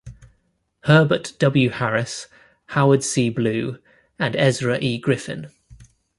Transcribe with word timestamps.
Herbert 0.85 1.33
W. 1.37 1.69
Harris, 1.69 2.25
Howard 2.69 3.03
C. 3.03 3.29
Blue 3.29 3.77
and 4.17 4.35
Ezra 4.35 4.79
E. 4.81 4.97
Griffith. 4.97 5.53